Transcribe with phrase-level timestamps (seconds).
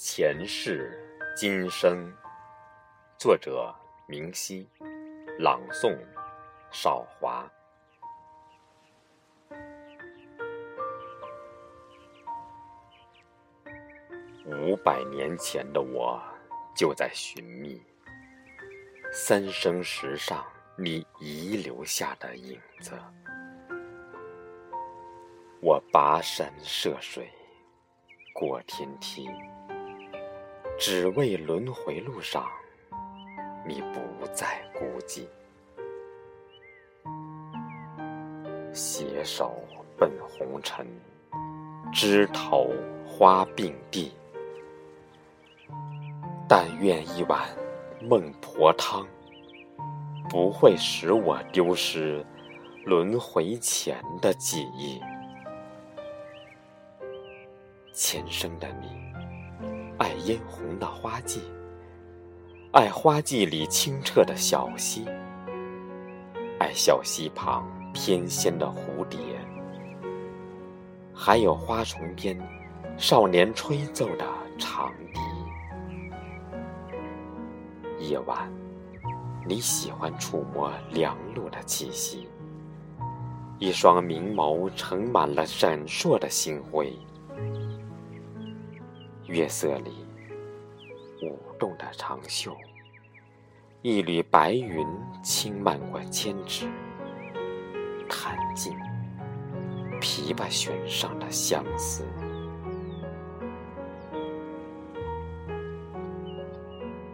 [0.00, 0.96] 前世
[1.34, 2.08] 今生，
[3.18, 3.74] 作者
[4.06, 4.64] 明熙，
[5.40, 5.98] 朗诵
[6.70, 7.44] 少华。
[14.46, 16.22] 五百年前的我，
[16.76, 17.82] 就在寻觅
[19.12, 20.46] 三生石上
[20.76, 22.92] 你遗留下的影子。
[25.60, 27.28] 我跋山涉水，
[28.32, 29.28] 过天梯，
[30.78, 32.46] 只为轮回路上
[33.66, 35.26] 你不再孤寂。
[38.72, 39.60] 携手
[39.98, 40.86] 奔红尘，
[41.92, 42.70] 枝头
[43.04, 44.12] 花并蒂。
[46.48, 47.48] 但愿一碗
[48.00, 49.04] 孟婆汤，
[50.30, 52.24] 不会使我丢失
[52.86, 55.02] 轮回前的记忆。
[57.92, 59.12] 前生的你，
[60.24, 61.40] 嫣红的花季，
[62.72, 65.06] 爱花季里清澈的小溪，
[66.58, 69.18] 爱小溪旁翩跹的蝴蝶，
[71.14, 72.38] 还有花丛边
[72.96, 74.26] 少年吹奏的
[74.58, 75.20] 长笛。
[78.00, 78.50] 夜晚，
[79.46, 82.28] 你喜欢触摸凉露的气息，
[83.58, 86.92] 一双明眸盛满了闪烁的星辉。
[89.26, 90.06] 月色里
[91.22, 92.56] 舞动的长袖，
[93.82, 94.86] 一缕白云
[95.22, 96.66] 轻漫过千尺，
[98.08, 98.72] 弹尽
[100.00, 102.04] 琵琶弦上的相思。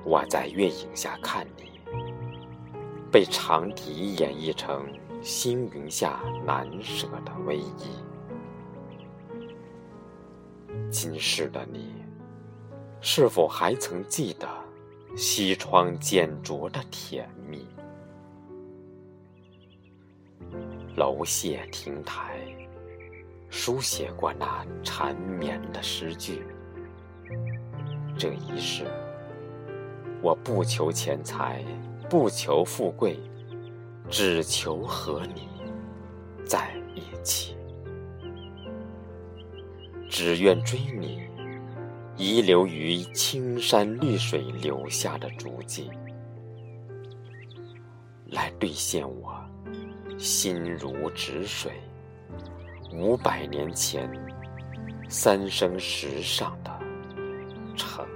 [0.04, 1.80] 我在月影下看你，
[3.10, 4.86] 被长笛演绎成
[5.22, 7.88] 星云下难舍的唯一。
[10.90, 11.93] 今世的你，
[13.06, 14.48] 是否还曾记得
[15.14, 17.68] 西窗剪烛的甜蜜？
[20.96, 22.40] 楼榭亭台，
[23.50, 26.46] 书写过那缠绵的诗句。
[28.16, 28.86] 这一世。
[30.22, 31.62] 我不求钱财，
[32.08, 33.20] 不求富贵，
[34.08, 35.46] 只求和你
[36.46, 37.54] 在一起。
[40.08, 41.22] 只愿追你
[42.16, 45.90] 遗留于青山绿水留下的足迹，
[48.26, 49.34] 来兑现我
[50.16, 51.72] 心如止水
[52.92, 54.08] 五百年前
[55.08, 56.70] 三生石上的
[57.76, 58.06] 承。